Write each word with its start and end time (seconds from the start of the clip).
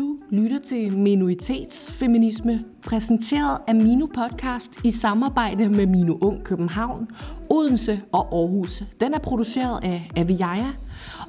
Du 0.00 0.18
lytter 0.30 0.58
til 0.58 0.98
Minoritetsfeminisme, 0.98 2.60
præsenteret 2.82 3.60
af 3.66 3.74
Mino 3.74 4.06
Podcast 4.06 4.84
i 4.84 4.90
samarbejde 4.90 5.68
med 5.68 5.86
Mino 5.86 6.18
Ung 6.20 6.44
København, 6.44 7.08
Odense 7.50 8.02
og 8.12 8.34
Aarhus. 8.34 8.82
Den 9.00 9.14
er 9.14 9.18
produceret 9.18 9.84
af 9.84 10.10
Aviaja, 10.16 10.72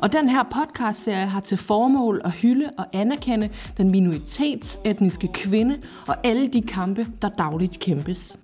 og 0.02 0.14
den 0.14 0.30
her 0.30 0.44
podcastserie 0.44 1.26
har 1.26 1.40
til 1.40 1.58
formål 1.58 2.22
at 2.24 2.32
hylde 2.32 2.70
og 2.78 2.86
anerkende 2.94 3.50
den 3.78 3.92
minoritetsetniske 3.92 5.28
kvinde 5.34 5.76
og 6.08 6.16
alle 6.26 6.48
de 6.48 6.62
kampe, 6.62 7.08
der 7.22 7.30
dagligt 7.30 7.80
kæmpes. 7.80 8.40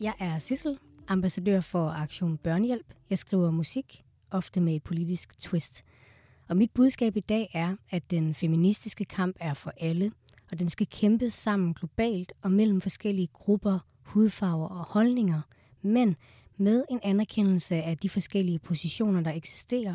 Jeg 0.00 0.12
er 0.18 0.38
Sissel, 0.38 0.78
ambassadør 1.08 1.60
for 1.60 1.88
Aktion 1.88 2.36
Børnehjælp. 2.36 2.94
Jeg 3.10 3.18
skriver 3.18 3.50
musik, 3.50 4.04
ofte 4.30 4.60
med 4.60 4.76
et 4.76 4.82
politisk 4.82 5.38
twist. 5.38 5.84
Og 6.48 6.56
mit 6.56 6.70
budskab 6.70 7.16
i 7.16 7.20
dag 7.20 7.50
er, 7.52 7.76
at 7.90 8.10
den 8.10 8.34
feministiske 8.34 9.04
kamp 9.04 9.36
er 9.40 9.54
for 9.54 9.72
alle, 9.76 10.12
og 10.50 10.58
den 10.58 10.68
skal 10.68 10.86
kæmpes 10.86 11.34
sammen 11.34 11.74
globalt 11.74 12.32
og 12.42 12.52
mellem 12.52 12.80
forskellige 12.80 13.28
grupper, 13.32 13.78
hudfarver 14.02 14.68
og 14.68 14.84
holdninger, 14.84 15.40
men 15.82 16.16
med 16.56 16.84
en 16.90 17.00
anerkendelse 17.02 17.74
af 17.74 17.98
de 17.98 18.08
forskellige 18.08 18.58
positioner, 18.58 19.20
der 19.20 19.32
eksisterer, 19.32 19.94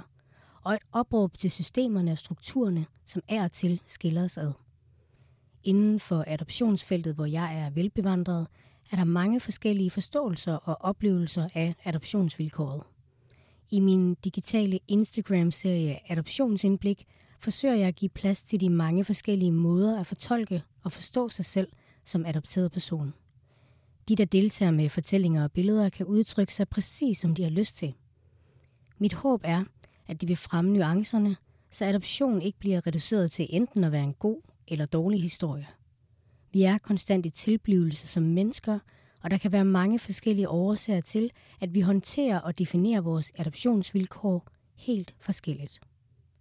og 0.64 0.74
et 0.74 0.82
opråb 0.92 1.38
til 1.38 1.52
systemerne 1.52 2.12
og 2.12 2.18
strukturerne, 2.18 2.86
som 3.06 3.22
er 3.28 3.48
til 3.48 3.82
skiller 3.86 4.24
os 4.24 4.38
ad. 4.38 4.52
Inden 5.64 6.00
for 6.00 6.24
adoptionsfeltet, 6.28 7.16
hvor 7.16 7.26
jeg 7.26 7.58
er 7.58 7.70
velbevandret, 7.70 8.48
er 8.92 8.96
der 8.96 9.04
mange 9.04 9.40
forskellige 9.40 9.92
forståelser 9.92 10.56
og 10.56 10.78
oplevelser 10.80 11.50
af 11.54 11.76
adoptionsvilkåret. 11.84 12.84
I 13.70 13.80
min 13.80 14.14
digitale 14.14 14.80
Instagram-serie 14.88 16.12
Adoptionsindblik 16.12 17.06
forsøger 17.40 17.76
jeg 17.76 17.88
at 17.88 17.96
give 17.96 18.10
plads 18.10 18.44
til 18.44 18.62
de 18.62 18.70
mange 18.70 19.06
forskellige 19.06 19.52
måder 19.52 20.00
at 20.00 20.08
fortolke 20.08 20.64
og 20.84 20.92
forstå 20.92 21.30
sig 21.30 21.46
selv 21.46 21.68
som 22.04 22.26
adopteret 22.26 22.72
person. 22.72 23.14
De, 24.08 24.16
der 24.16 24.26
deltager 24.26 24.72
med 24.72 24.90
fortællinger 24.90 25.44
og 25.44 25.52
billeder, 25.52 25.90
kan 25.90 26.06
udtrykke 26.06 26.54
sig 26.54 26.70
præcis 26.70 27.18
som 27.18 27.36
de 27.36 27.44
har 27.44 27.50
lyst 27.50 27.76
til. 27.78 27.94
Mit 28.98 29.14
håb 29.14 29.42
er, 29.44 29.64
at 30.08 30.22
det 30.22 30.30
vil 30.30 30.38
fremme 30.38 30.72
nuancerne, 30.72 31.36
så 31.70 31.86
adoption 31.86 32.42
ikke 32.42 32.60
bliver 32.60 32.88
reduceret 32.88 33.32
til 33.32 33.48
enten 33.50 33.84
at 33.84 33.92
være 33.92 34.04
en 34.04 34.14
god 34.14 34.42
eller 34.68 34.86
dårlig 34.86 35.22
historie. 35.22 35.68
Vi 36.52 36.64
er 36.64 36.78
konstant 36.78 37.26
i 37.26 37.30
tilblivelse 37.30 38.08
som 38.08 38.24
mennesker, 38.24 38.80
og 39.26 39.32
der 39.32 39.38
kan 39.38 39.52
være 39.52 39.66
mange 39.66 40.00
forskellige 40.00 40.50
årsager 40.50 41.02
til, 41.02 41.32
at 41.62 41.74
vi 41.74 41.82
håndterer 41.82 42.40
og 42.40 42.60
definerer 42.60 43.02
vores 43.02 43.32
adoptionsvilkår 43.36 44.48
helt 44.76 45.16
forskelligt. 45.20 45.80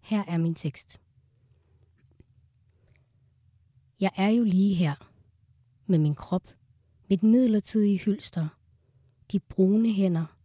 Her 0.00 0.24
er 0.28 0.38
min 0.38 0.54
tekst. 0.54 1.00
Jeg 4.00 4.10
er 4.16 4.28
jo 4.28 4.44
lige 4.44 4.74
her, 4.74 4.94
med 5.86 5.98
min 5.98 6.14
krop, 6.14 6.42
mit 7.10 7.22
midlertidige 7.22 7.98
hylster, 7.98 8.48
de 9.32 9.40
brune 9.40 9.92
hænder, 9.92 10.36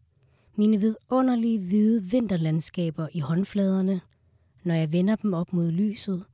mine 0.55 0.79
vidunderlige 0.79 1.59
hvide 1.59 2.03
vinterlandskaber 2.03 3.07
i 3.11 3.19
håndfladerne, 3.19 4.01
når 4.63 4.75
jeg 4.75 4.93
vender 4.93 5.15
dem 5.15 5.33
op 5.33 5.53
mod 5.53 5.71
lyset 5.71 6.25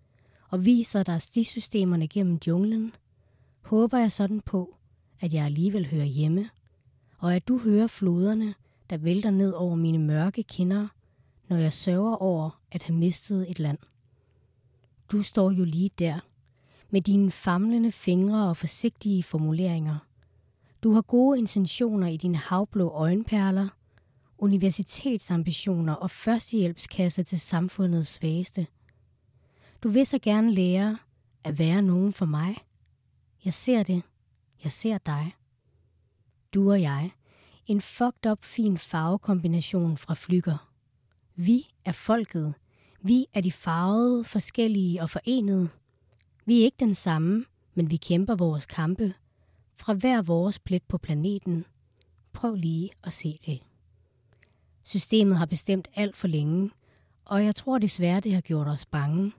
og 0.50 0.66
viser 0.66 1.04
dig 1.04 1.22
stisystemerne 1.22 2.08
gennem 2.08 2.40
junglen, 2.48 2.92
håber 3.62 3.98
jeg 3.98 4.12
sådan 4.12 4.42
på, 4.42 4.78
at 5.20 5.34
jeg 5.34 5.46
alligevel 5.46 5.88
hører 5.88 6.06
hjemme, 6.06 6.50
og 7.18 7.36
at 7.36 7.48
du 7.48 7.58
hører 7.58 7.88
floderne, 7.88 8.56
der 8.90 8.98
vælter 8.98 9.32
ned 9.32 9.52
over 9.52 9.76
mine 9.76 10.00
mørke 10.00 10.44
kinder, 10.44 10.88
når 11.48 11.58
jeg 11.58 11.74
sørger 11.74 12.16
over 12.16 12.62
at 12.72 12.84
have 12.84 12.96
mistet 12.96 13.52
et 13.52 13.60
land. 13.60 13.78
Du 15.12 15.22
står 15.22 15.52
jo 15.52 15.64
lige 15.64 15.92
der, 16.00 16.20
med 16.90 17.02
dine 17.02 17.32
famlende 17.32 17.92
fingre 17.92 18.50
og 18.50 18.58
forsigtige 18.58 19.24
formuleringer. 19.24 19.98
Du 20.84 20.94
har 20.94 21.02
gode 21.02 21.38
intentioner 21.38 22.08
i 22.08 22.18
dine 22.18 22.38
havblå 22.38 22.90
øjenperler, 22.90 23.68
universitetsambitioner 24.38 25.94
og 25.94 26.12
førstehjælpskasse 26.12 27.24
til 27.24 27.40
samfundets 27.40 28.10
svageste. 28.10 28.68
Du 29.84 29.90
vil 29.90 30.06
så 30.06 30.20
gerne 30.20 30.54
lære 30.54 30.98
at 31.44 31.60
være 31.60 31.82
nogen 31.82 32.14
for 32.14 32.26
mig. 32.26 32.58
Jeg 33.46 33.54
ser 33.54 33.84
det. 33.84 34.02
Jeg 34.66 34.72
ser 34.72 34.98
dig. 34.98 35.36
Du 36.54 36.72
og 36.72 36.82
jeg. 36.82 37.12
En 37.68 37.82
fucked 37.82 38.32
up 38.32 38.44
fin 38.44 38.78
farvekombination 38.78 39.98
fra 39.98 40.14
flykker. 40.14 40.72
Vi 41.36 41.68
er 41.86 41.92
folket. 41.92 42.54
Vi 43.02 43.26
er 43.34 43.42
de 43.42 43.52
farvede, 43.52 44.24
forskellige 44.24 45.02
og 45.02 45.10
forenede. 45.10 45.70
Vi 46.46 46.60
er 46.60 46.64
ikke 46.64 46.78
den 46.80 46.94
samme, 46.94 47.46
men 47.74 47.92
vi 47.92 47.98
kæmper 47.98 48.36
vores 48.36 48.66
kampe. 48.66 49.14
Fra 49.76 49.94
hver 49.94 50.22
vores 50.22 50.60
plet 50.60 50.84
på 50.84 50.98
planeten. 50.98 51.66
Prøv 52.34 52.56
lige 52.56 52.90
at 53.04 53.14
se 53.14 53.40
det. 53.46 53.62
Systemet 54.84 55.38
har 55.38 55.46
bestemt 55.46 55.88
alt 55.96 56.18
for 56.18 56.28
længe, 56.28 56.72
og 57.26 57.46
jeg 57.46 57.56
tror 57.56 57.78
desværre, 57.78 58.20
det 58.20 58.34
har 58.34 58.42
gjort 58.42 58.68
os 58.68 58.86
bange. 58.86 59.32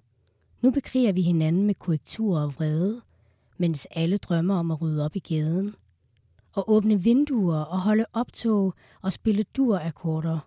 Nu 0.60 0.70
bekriger 0.70 1.12
vi 1.12 1.22
hinanden 1.22 1.66
med 1.66 1.74
korrektur 1.74 2.40
og 2.40 2.54
vrede, 2.54 3.02
mens 3.58 3.86
alle 3.90 4.16
drømmer 4.16 4.54
om 4.54 4.70
at 4.70 4.82
rydde 4.82 5.04
op 5.04 5.16
i 5.16 5.18
gaden. 5.18 5.74
Og 6.52 6.70
åbne 6.70 7.02
vinduer 7.02 7.58
og 7.58 7.80
holde 7.80 8.06
optog 8.12 8.74
og 9.02 9.12
spille 9.12 9.42
durakkorder. 9.42 10.38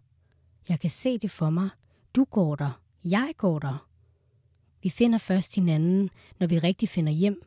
Jeg 0.70 0.80
kan 0.80 0.90
se 0.90 1.18
det 1.18 1.32
for 1.32 1.50
mig. 1.50 1.70
Du 2.16 2.24
går 2.24 2.56
der. 2.56 2.82
Jeg 3.04 3.34
går 3.38 3.60
der. 3.60 3.88
Vi 4.84 4.90
finder 4.90 5.18
først 5.18 5.56
hinanden, 5.56 6.10
når 6.40 6.48
vi 6.48 6.60
rigtig 6.60 6.90
finder 6.90 7.12
hjem. 7.12 7.42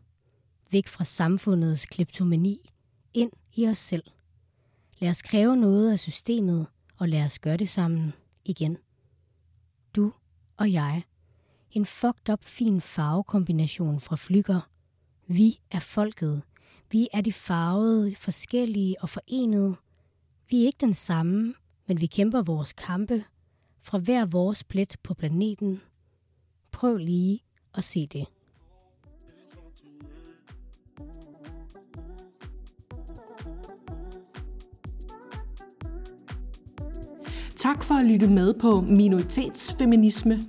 Væk 0.71 0.89
fra 0.89 1.05
samfundets 1.05 1.87
kleptomani. 1.87 2.71
Ind 3.15 3.31
i 3.55 3.67
os 3.67 3.79
selv. 3.79 4.05
Lad 4.99 5.11
os 5.11 5.23
kræve 5.23 5.57
noget 5.57 5.93
af 5.93 5.99
systemet, 5.99 6.67
og 6.99 7.09
lad 7.09 7.25
os 7.25 7.39
gøre 7.39 7.57
det 7.57 7.69
sammen 7.69 8.13
igen. 8.45 8.79
Du 9.97 10.13
og 10.57 10.73
jeg. 10.73 11.03
En 11.71 11.87
fucked 11.87 12.33
up 12.33 12.45
fin 12.45 12.81
farvekombination 12.81 14.01
fra 14.01 14.17
flykker. 14.17 14.72
Vi 15.27 15.61
er 15.71 15.81
folket. 15.81 16.43
Vi 16.91 17.09
er 17.13 17.21
de 17.21 17.33
farvede, 17.33 18.17
forskellige 18.17 18.97
og 19.03 19.09
forenede. 19.09 19.77
Vi 20.51 20.63
er 20.63 20.67
ikke 20.67 20.81
den 20.81 20.95
samme, 20.95 21.55
men 21.87 22.01
vi 22.01 22.07
kæmper 22.07 22.43
vores 22.43 22.73
kampe 22.73 23.25
fra 23.83 23.99
hver 23.99 24.25
vores 24.25 24.65
plet 24.65 24.97
på 25.03 25.15
planeten. 25.15 25.81
Prøv 26.71 26.97
lige 26.97 27.41
at 27.75 27.85
se 27.85 28.07
det. 28.07 28.27
Tak 37.57 37.85
for 37.85 37.95
at 37.95 38.07
lytte 38.07 38.29
med 38.29 38.55
på 38.55 38.81
Minoritetsfeminisme. 38.81 40.43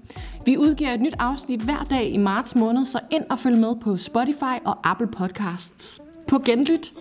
Vi 0.46 0.58
udgiver 0.58 0.94
et 0.94 1.02
nyt 1.02 1.16
afsnit 1.20 1.62
hver 1.62 1.84
dag 1.84 2.10
i 2.10 2.18
marts 2.18 2.56
måned, 2.56 2.86
så 2.86 3.00
ind 3.12 3.24
og 3.30 3.40
følg 3.40 3.60
med 3.60 3.76
på 3.82 3.98
Spotify 3.98 4.58
og 4.66 4.78
Apple 4.84 5.08
Podcasts. 5.08 6.02
På 6.28 6.40
genlyt! 6.40 6.94